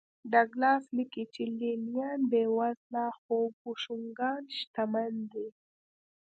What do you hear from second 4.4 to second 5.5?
شتمن دي